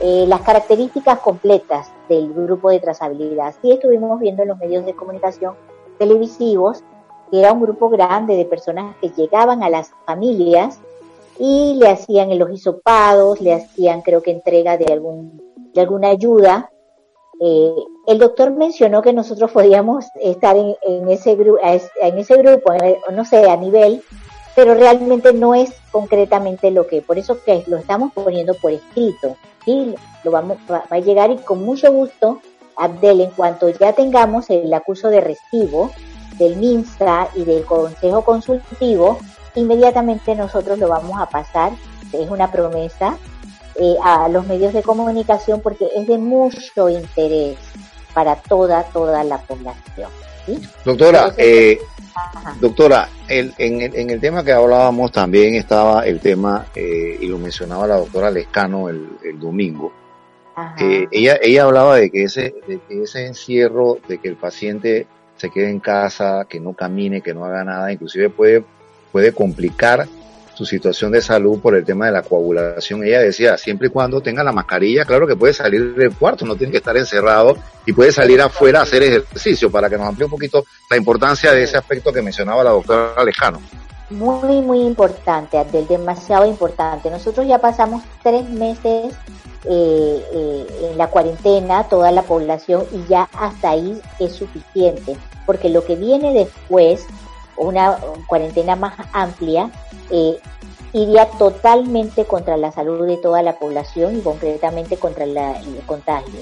[0.00, 3.54] eh, las características completas del grupo de trazabilidad.
[3.62, 5.54] Sí estuvimos viendo en los medios de comunicación
[5.98, 6.82] televisivos
[7.30, 10.78] que era un grupo grande de personas que llegaban a las familias
[11.38, 15.42] y le hacían los hisopados, le hacían creo que entrega de algún
[15.74, 16.70] de alguna ayuda.
[17.40, 17.74] Eh,
[18.06, 22.72] el doctor mencionó que nosotros podíamos estar en, ese grupo, en ese grupo,
[23.12, 24.02] no sé, a nivel,
[24.54, 29.36] pero realmente no es concretamente lo que, por eso que lo estamos poniendo por escrito.
[29.66, 32.40] Y lo vamos, va, a llegar y con mucho gusto,
[32.76, 35.90] Abdel, en cuanto ya tengamos el acuso de recibo
[36.38, 39.18] del MINSA y del Consejo Consultivo,
[39.56, 41.72] inmediatamente nosotros lo vamos a pasar,
[42.12, 43.18] es una promesa,
[43.78, 47.58] eh, a los medios de comunicación porque es de mucho interés
[48.16, 50.10] para toda, toda la población.
[50.86, 51.78] Doctora, eh,
[52.58, 57.26] doctora, el, en, el, en, el, tema que hablábamos también estaba el tema, eh, y
[57.26, 59.92] lo mencionaba la doctora Lescano el, el domingo,
[60.80, 65.50] ella, ella hablaba de que ese, de que ese encierro, de que el paciente se
[65.50, 68.64] quede en casa, que no camine, que no haga nada, inclusive puede
[69.12, 70.08] puede complicar
[70.56, 73.04] su situación de salud por el tema de la coagulación.
[73.04, 76.56] Ella decía, siempre y cuando tenga la mascarilla, claro que puede salir del cuarto, no
[76.56, 80.24] tiene que estar encerrado y puede salir afuera a hacer ejercicio para que nos amplíe
[80.24, 83.60] un poquito la importancia de ese aspecto que mencionaba la doctora Alejano.
[84.08, 87.10] Muy, muy importante, Abdel, demasiado importante.
[87.10, 89.12] Nosotros ya pasamos tres meses
[89.64, 95.68] eh, eh, en la cuarentena, toda la población, y ya hasta ahí es suficiente, porque
[95.68, 97.04] lo que viene después
[97.56, 99.70] una cuarentena más amplia,
[100.10, 100.38] eh,
[100.92, 105.36] iría totalmente contra la salud de toda la población y concretamente contra el
[105.86, 106.40] contagio.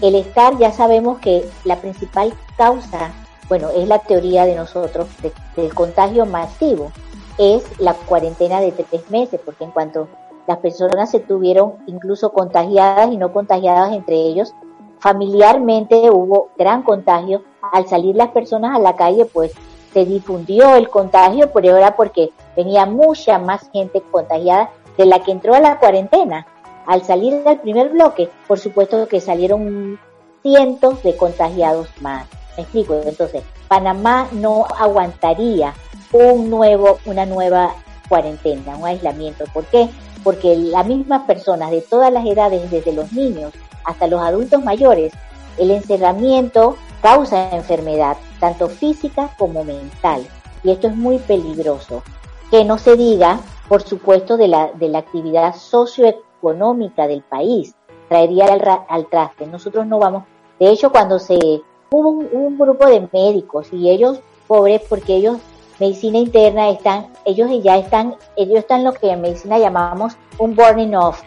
[0.00, 3.12] El estar, ya sabemos que la principal causa,
[3.48, 5.08] bueno, es la teoría de nosotros
[5.56, 6.92] del contagio masivo,
[7.38, 10.08] es la cuarentena de tres meses, porque en cuanto
[10.46, 14.54] las personas se tuvieron incluso contagiadas y no contagiadas entre ellos,
[15.00, 17.42] familiarmente hubo gran contagio.
[17.72, 19.52] Al salir las personas a la calle, pues
[19.98, 25.32] se difundió el contagio, pero era porque venía mucha más gente contagiada de la que
[25.32, 26.46] entró a la cuarentena.
[26.86, 29.98] Al salir del primer bloque, por supuesto que salieron
[30.42, 32.28] cientos de contagiados más.
[32.56, 35.74] Me explico, entonces, Panamá no aguantaría
[36.12, 37.74] un nuevo, una nueva
[38.08, 39.44] cuarentena, un aislamiento.
[39.52, 39.88] ¿Por qué?
[40.22, 43.52] Porque las mismas personas de todas las edades, desde los niños
[43.84, 45.12] hasta los adultos mayores,
[45.58, 50.26] el encerramiento causa enfermedad, tanto física como mental.
[50.62, 52.02] Y esto es muy peligroso.
[52.50, 57.74] Que no se diga, por supuesto, de la, de la actividad socioeconómica del país.
[58.08, 58.46] Traería
[58.88, 59.46] al, traste.
[59.46, 60.24] Nosotros no vamos.
[60.58, 65.38] De hecho, cuando se hubo un, grupo de médicos y ellos, pobres, porque ellos
[65.78, 70.94] medicina interna están, ellos ya están, ellos están lo que en medicina llamamos un burning
[70.94, 71.22] off.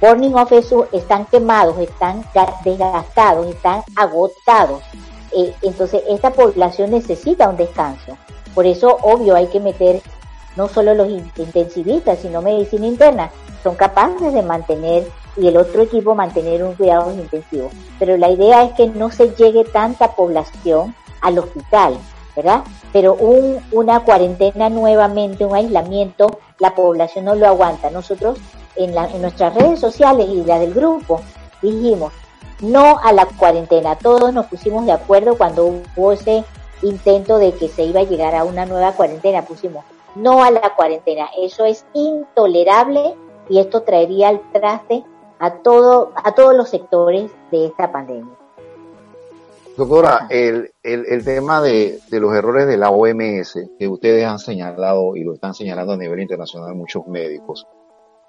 [0.00, 2.24] Burning off es, están quemados, están
[2.64, 4.82] desgastados, están agotados.
[5.32, 8.16] Eh, entonces esta población necesita un descanso.
[8.54, 10.02] Por eso, obvio, hay que meter
[10.56, 13.30] no solo los intensivistas, sino medicina interna.
[13.62, 15.06] Son capaces de mantener
[15.36, 17.70] y el otro equipo mantener un cuidado intensivo.
[17.98, 21.98] Pero la idea es que no se llegue tanta población al hospital,
[22.36, 22.62] ¿verdad?
[22.92, 27.90] Pero un, una cuarentena nuevamente, un aislamiento, la población no lo aguanta.
[27.90, 28.38] Nosotros
[28.76, 31.22] en, en nuestras redes sociales y la del grupo
[31.62, 32.12] dijimos,
[32.60, 33.96] no a la cuarentena.
[33.96, 36.44] Todos nos pusimos de acuerdo cuando hubo ese
[36.82, 39.42] intento de que se iba a llegar a una nueva cuarentena.
[39.42, 41.28] Pusimos no a la cuarentena.
[41.38, 43.14] Eso es intolerable
[43.48, 45.04] y esto traería al traste
[45.38, 48.34] a todo a todos los sectores de esta pandemia.
[49.76, 54.38] Doctora, el, el, el tema de, de, los errores de la OMS que ustedes han
[54.38, 57.66] señalado y lo están señalando a nivel internacional muchos médicos,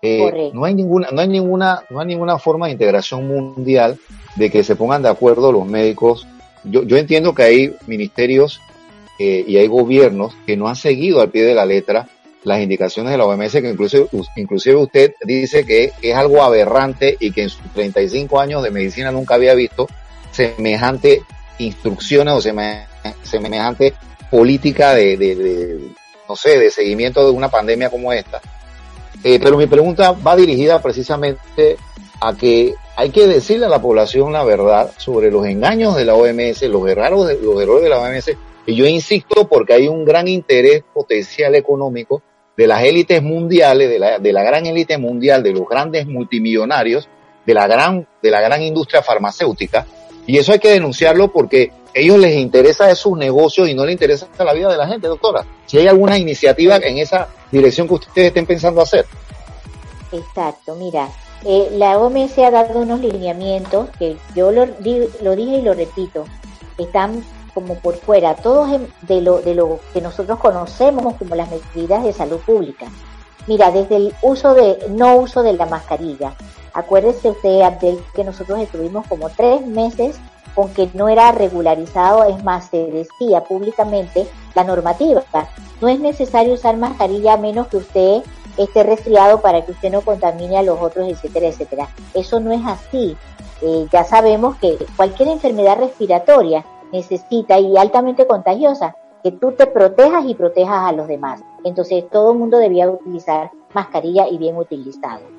[0.02, 3.98] eh, no hay ninguna, no hay ninguna, no hay ninguna forma de integración mundial
[4.36, 6.28] de que se pongan de acuerdo los médicos.
[6.64, 8.62] Yo, yo entiendo que hay ministerios
[9.18, 12.08] eh, y hay gobiernos que no han seguido al pie de la letra
[12.44, 14.08] las indicaciones de la OMS, que inclusive,
[14.38, 19.12] inclusive usted dice que es algo aberrante y que en sus 35 años de medicina
[19.12, 19.88] nunca había visto
[20.32, 21.24] semejante
[21.60, 22.42] instrucciones o
[23.24, 23.94] semejante
[24.30, 25.80] política de,
[26.28, 28.42] no sé, de seguimiento de una pandemia como esta.
[29.24, 31.78] Eh, pero mi pregunta va dirigida precisamente
[32.20, 36.16] a que hay que decirle a la población la verdad sobre los engaños de la
[36.16, 38.32] OMS, los errores de, los errores de la OMS,
[38.66, 42.22] y yo insisto porque hay un gran interés potencial económico
[42.56, 47.08] de las élites mundiales, de la, de la gran élite mundial, de los grandes multimillonarios,
[47.46, 49.86] de la gran, de la gran industria farmacéutica,
[50.28, 54.28] y eso hay que denunciarlo porque ellos les interesa sus negocios y no les interesa
[54.38, 55.44] la vida de la gente, doctora.
[55.66, 59.06] Si hay alguna iniciativa en esa dirección que ustedes estén pensando hacer.
[60.12, 61.10] Exacto, mira,
[61.46, 66.26] eh, la OMS ha dado unos lineamientos que yo lo, lo dije y lo repito,
[66.78, 72.04] están como por fuera, todos de lo, de lo que nosotros conocemos como las medidas
[72.04, 72.86] de salud pública.
[73.48, 76.36] Mira, desde el uso de, no uso de la mascarilla.
[76.78, 80.20] Acuérdese usted, Abdel, que nosotros estuvimos como tres meses
[80.54, 85.24] con que no era regularizado, es más, se decía públicamente la normativa.
[85.82, 88.22] No es necesario usar mascarilla a menos que usted
[88.58, 91.90] esté resfriado para que usted no contamine a los otros, etcétera, etcétera.
[92.14, 93.18] Eso no es así.
[93.64, 100.26] Eh, ya sabemos que cualquier enfermedad respiratoria necesita y altamente contagiosa que tú te protejas
[100.28, 101.42] y protejas a los demás.
[101.64, 105.37] Entonces todo el mundo debía utilizar mascarilla y bien utilizado.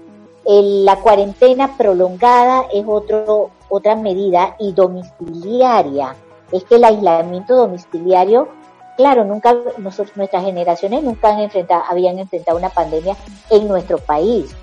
[0.48, 6.16] La cuarentena prolongada es otro, otra medida y domiciliaria.
[6.52, 8.48] Es que el aislamiento domiciliario,
[8.96, 13.14] claro, nunca nosotros, nuestras generaciones nunca han enfrentado, habían enfrentado una pandemia
[13.50, 14.56] en nuestro país.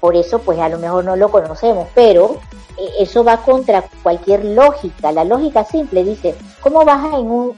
[0.00, 2.38] Por eso, pues a lo mejor no lo conocemos, pero
[2.76, 5.12] eh, eso va contra cualquier lógica.
[5.12, 7.54] La lógica simple dice, ¿cómo vas en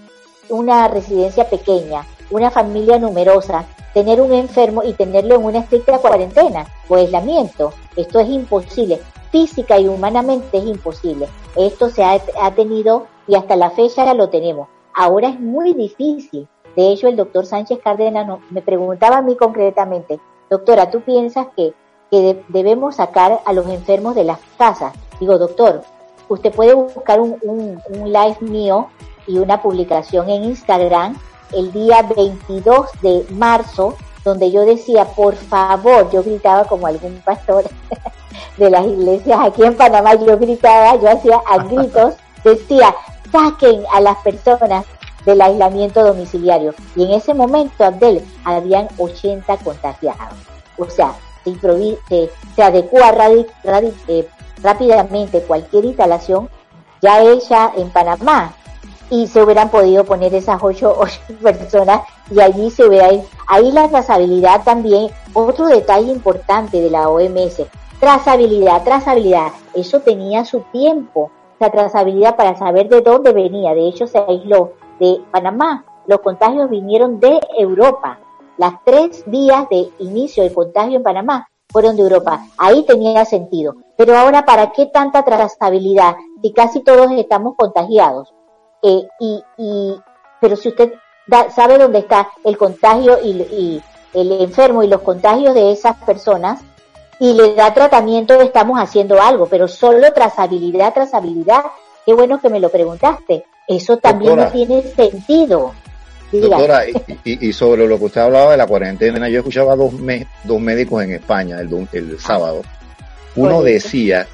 [0.50, 6.66] una residencia pequeña, una familia numerosa, tener un enfermo y tenerlo en una estricta cuarentena
[6.88, 7.72] o aislamiento?
[7.96, 9.00] Esto es imposible.
[9.30, 11.28] Física y humanamente es imposible.
[11.56, 12.18] Esto se ha,
[12.54, 14.68] tenido y hasta la fecha ya lo tenemos.
[14.94, 16.48] Ahora es muy difícil.
[16.74, 21.72] De hecho, el doctor Sánchez Cárdenas me preguntaba a mí concretamente, doctora, ¿tú piensas que,
[22.10, 24.92] que debemos sacar a los enfermos de las casas?
[25.18, 25.82] Digo, doctor,
[26.28, 28.88] usted puede buscar un, un, live mío
[29.26, 31.16] y una publicación en Instagram
[31.52, 37.64] el día 22 de marzo, donde yo decía, por favor, yo gritaba como algún pastor
[38.56, 42.94] de las iglesias aquí en Panamá, yo gritaba, yo hacía a gritos, decía,
[43.30, 44.84] saquen a las personas
[45.24, 46.74] del aislamiento domiciliario.
[46.94, 50.38] Y en ese momento, Abdel, habían 80 contagiados.
[50.78, 51.54] O sea, se,
[52.08, 53.12] se, se adecua
[54.08, 54.28] eh,
[54.62, 56.48] rápidamente cualquier instalación
[57.02, 58.54] ya hecha en Panamá
[59.10, 60.96] y se hubieran podido poner esas ocho,
[61.42, 63.08] personas y allí se hubiera
[63.46, 67.62] ahí la trazabilidad también otro detalle importante de la OMS
[68.00, 74.06] trazabilidad trazabilidad eso tenía su tiempo la trazabilidad para saber de dónde venía de hecho
[74.06, 78.18] se aisló de Panamá los contagios vinieron de Europa
[78.58, 82.46] las tres días de inicio de contagio en Panamá fueron de Europa.
[82.56, 83.74] Ahí tenía sentido.
[83.96, 88.32] Pero ahora, ¿para qué tanta trazabilidad si casi todos estamos contagiados?
[88.82, 89.94] Eh, y, y,
[90.40, 90.92] pero si usted
[91.54, 93.82] sabe dónde está el contagio y, y,
[94.14, 96.60] el enfermo y los contagios de esas personas
[97.20, 101.64] y le da tratamiento, estamos haciendo algo, pero solo trazabilidad, trazabilidad.
[102.04, 103.44] Qué bueno que me lo preguntaste.
[103.66, 105.74] Eso también no tiene sentido.
[106.32, 106.84] Doctora,
[107.24, 109.92] y, sobre lo que usted hablaba de la cuarentena, yo escuchaba dos,
[110.44, 112.62] dos médicos en España el, el sábado.
[113.34, 114.26] Uno decía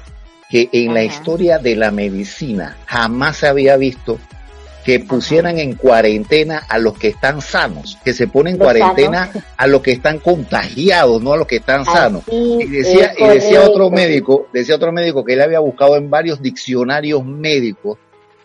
[0.53, 4.19] que en la historia de la medicina jamás se había visto
[4.85, 9.65] que pusieran en cuarentena a los que están sanos, que se ponen en cuarentena a
[9.65, 12.21] los que están contagiados, no a los que están sanos.
[12.27, 16.39] y decía, y decía otro médico, decía otro médico que él había buscado en varios
[16.39, 17.97] diccionarios médicos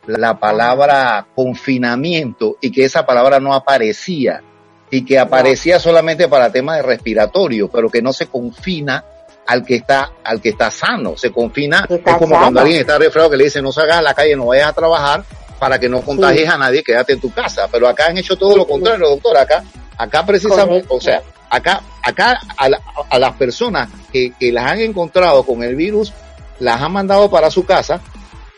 [0.06, 4.42] la palabra confinamiento y que esa palabra no aparecía
[4.90, 9.04] y que aparecía solamente para temas de respiratorio, pero que no se confina
[9.48, 13.30] al que está al que está sano, se confina es como cuando alguien está resfriado
[13.30, 15.24] que le dice no salgas a la calle, no vayas a trabajar
[15.58, 18.57] para que no contagies a nadie, quédate en tu casa, pero acá han hecho todo
[18.57, 19.64] lo contrario, doctor, acá
[19.96, 22.68] acá precisamente, o sea, acá acá a,
[23.09, 26.12] a las personas que, que las han encontrado con el virus
[26.61, 28.03] las han mandado para su casa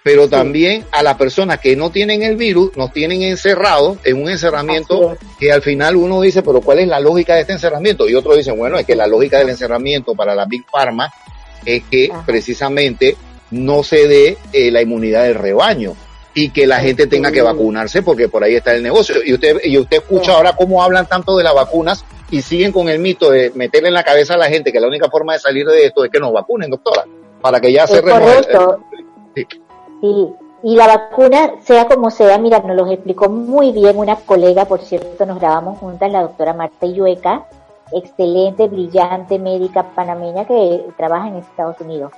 [0.02, 4.30] pero también a las personas que no tienen el virus, nos tienen encerrados en un
[4.30, 8.08] encerramiento que al final uno dice, pero ¿cuál es la lógica de este encerramiento?
[8.08, 11.12] Y otros dicen, bueno, es que la lógica del encerramiento para la Big Pharma
[11.64, 13.16] es que precisamente
[13.50, 15.94] no se dé eh, la inmunidad del rebaño
[16.32, 19.16] y que la gente tenga que vacunarse porque por ahí está el negocio.
[19.24, 22.88] Y usted, y usted escucha ahora cómo hablan tanto de las vacunas y siguen con
[22.88, 25.40] el mito de meterle en la cabeza a la gente que la única forma de
[25.40, 27.04] salir de esto es que nos vacunen, doctora,
[27.40, 28.78] para que ya se remueva.
[29.34, 29.46] Sí,
[30.02, 34.80] Y la vacuna, sea como sea, mira, nos lo explicó muy bien una colega, por
[34.80, 37.46] cierto, nos grabamos juntas, la doctora Marta Yueca,
[37.92, 42.12] excelente, brillante médica panameña que trabaja en Estados Unidos.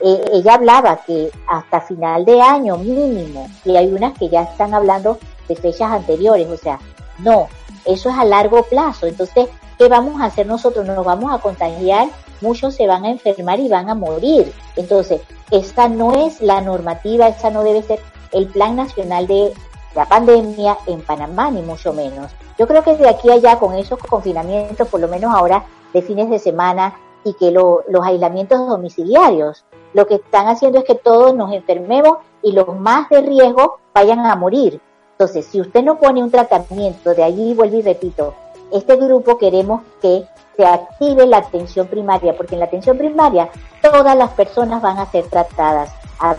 [0.00, 4.74] Eh, ella hablaba que hasta final de año mínimo, y hay unas que ya están
[4.74, 5.18] hablando
[5.48, 6.78] de fechas anteriores, o sea,
[7.18, 7.48] no,
[7.86, 9.06] eso es a largo plazo.
[9.06, 10.84] Entonces, ¿qué vamos a hacer nosotros?
[10.84, 12.08] Nos vamos a contagiar,
[12.42, 14.52] muchos se van a enfermar y van a morir.
[14.76, 18.00] Entonces, esta no es la normativa, esta no debe ser
[18.32, 19.52] el plan nacional de
[19.94, 22.32] la pandemia en Panamá, ni mucho menos.
[22.58, 26.02] Yo creo que de aquí a allá, con esos confinamientos, por lo menos ahora de
[26.02, 26.94] fines de semana,
[27.24, 32.52] y que los aislamientos domiciliarios, lo que están haciendo es que todos nos enfermemos y
[32.52, 34.80] los más de riesgo vayan a morir.
[35.12, 38.34] Entonces, si usted no pone un tratamiento, de allí vuelvo y repito,
[38.70, 40.24] este grupo queremos que
[40.56, 43.48] se active la atención primaria, porque en la atención primaria
[43.82, 45.92] todas las personas van a ser tratadas,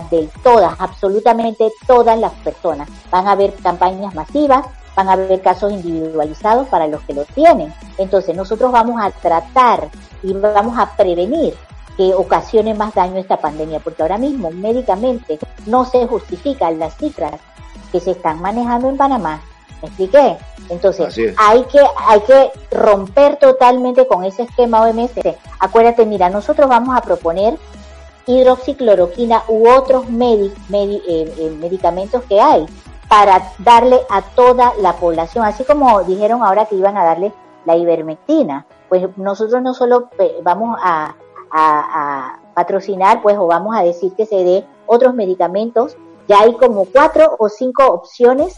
[0.09, 2.89] de todas, absolutamente todas las personas.
[3.11, 4.65] Van a haber campañas masivas,
[4.95, 7.71] van a haber casos individualizados para los que lo tienen.
[7.99, 9.89] Entonces nosotros vamos a tratar
[10.23, 11.53] y vamos a prevenir
[11.95, 17.39] que ocasione más daño esta pandemia, porque ahora mismo médicamente no se justifican las cifras
[17.91, 19.41] que se están manejando en Panamá.
[19.81, 20.37] ¿Me expliqué?
[20.69, 25.11] Entonces, hay que, hay que romper totalmente con ese esquema OMS.
[25.59, 27.57] Acuérdate, mira, nosotros vamos a proponer
[28.25, 32.65] hidroxicloroquina u otros eh, eh, medicamentos que hay
[33.07, 37.31] para darle a toda la población, así como dijeron ahora que iban a darle
[37.65, 38.65] la ivermectina.
[38.89, 41.15] Pues nosotros no solo eh, vamos a,
[41.51, 45.95] a patrocinar, pues, o vamos a decir que se dé otros medicamentos
[46.27, 48.55] ya hay como cuatro o cinco opciones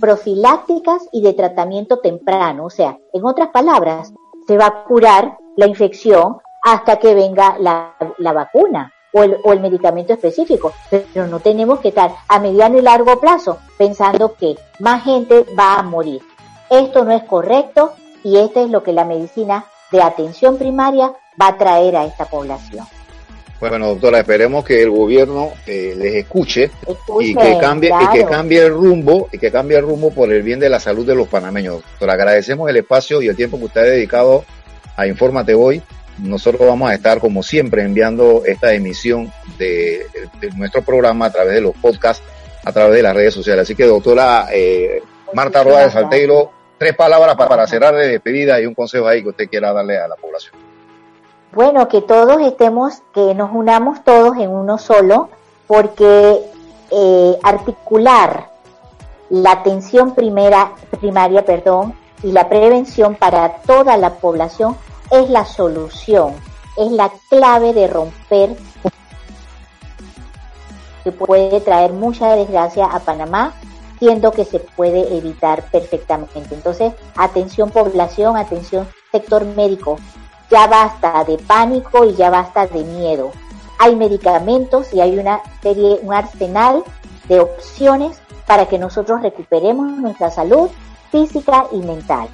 [0.00, 2.64] profilácticas y de tratamiento temprano.
[2.64, 4.12] O sea, en otras palabras,
[4.46, 9.60] se va a curar la infección hasta que venga la, vacuna o el, o el,
[9.60, 10.72] medicamento específico.
[10.90, 15.76] Pero no tenemos que estar a mediano y largo plazo pensando que más gente va
[15.76, 16.22] a morir.
[16.68, 21.48] Esto no es correcto y esto es lo que la medicina de atención primaria va
[21.48, 22.86] a traer a esta población.
[23.60, 26.70] Bueno, doctora, esperemos que el gobierno eh, les escuche,
[27.20, 30.42] y que cambie y que cambie el rumbo y que cambie el rumbo por el
[30.42, 31.82] bien de la salud de los panameños.
[31.82, 34.46] Doctora, agradecemos el espacio y el tiempo que usted ha dedicado
[34.96, 35.82] a Infórmate hoy.
[36.18, 40.06] Nosotros vamos a estar, como siempre, enviando esta emisión de,
[40.56, 42.24] nuestro programa a través de los podcasts,
[42.64, 43.64] a través de las redes sociales.
[43.64, 45.02] Así que, doctora eh,
[45.34, 49.22] Marta Roa de Salteiro, tres palabras para, para cerrar de despedida y un consejo ahí
[49.22, 50.59] que usted quiera darle a la población.
[51.52, 55.30] Bueno, que todos estemos, que nos unamos todos en uno solo,
[55.66, 56.40] porque
[56.92, 58.50] eh, articular
[59.30, 64.76] la atención primera, primaria perdón, y la prevención para toda la población
[65.10, 66.34] es la solución,
[66.76, 68.56] es la clave de romper
[71.02, 73.54] que puede traer mucha desgracia a Panamá,
[73.98, 76.54] siendo que se puede evitar perfectamente.
[76.54, 79.98] Entonces, atención población, atención sector médico,
[80.50, 83.32] ya basta de pánico y ya basta de miedo.
[83.78, 86.82] Hay medicamentos y hay una serie, un arsenal
[87.28, 90.68] de opciones para que nosotros recuperemos nuestra salud
[91.10, 92.28] física y mental.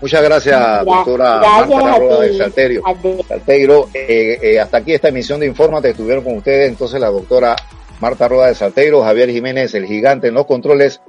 [0.00, 2.82] Muchas gracias, doctora gracias Marta de Salterio.
[3.26, 5.90] Salteiro, eh, eh, hasta aquí esta emisión de Infórmate.
[5.90, 7.56] Estuvieron con ustedes entonces la doctora
[8.00, 11.00] Marta Roda de Salteiro, Javier Jiménez, el gigante en los controles,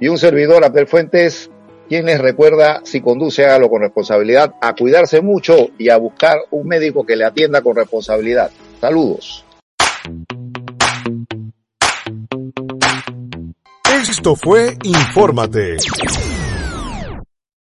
[0.00, 1.50] y un servidor, Abel Fuentes,
[1.88, 6.68] quien les recuerda, si conduce, hágalo con responsabilidad, a cuidarse mucho y a buscar un
[6.68, 8.50] médico que le atienda con responsabilidad.
[8.80, 9.44] Saludos.
[13.90, 15.76] Esto fue Infórmate